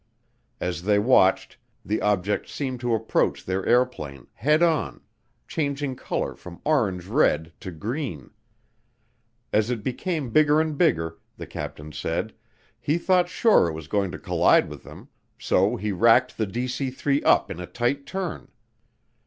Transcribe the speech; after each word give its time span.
As 0.59 0.81
they 0.81 0.97
watched, 0.97 1.57
the 1.85 2.01
object 2.01 2.49
seemed 2.49 2.79
to 2.79 2.95
approach 2.95 3.45
their 3.45 3.63
airplane 3.67 4.25
head 4.33 4.63
on, 4.63 5.01
changing 5.47 5.95
color 5.95 6.33
from 6.33 6.59
orange 6.65 7.05
red 7.05 7.53
to 7.59 7.69
green. 7.69 8.31
As 9.53 9.69
it 9.69 9.83
became 9.83 10.31
bigger 10.31 10.59
and 10.59 10.75
bigger, 10.75 11.19
the 11.37 11.45
captain 11.45 11.91
said, 11.91 12.33
he 12.79 12.97
thought 12.97 13.29
sure 13.29 13.67
it 13.67 13.73
was 13.73 13.87
going 13.87 14.09
to 14.09 14.17
collide 14.17 14.69
with 14.69 14.81
them 14.83 15.09
so 15.37 15.75
he 15.75 15.91
racked 15.91 16.35
the 16.35 16.47
DC 16.47 16.91
3 16.91 17.21
up 17.21 17.51
in 17.51 17.59
a 17.59 17.67
tight 17.67 18.07
turn. 18.07 18.47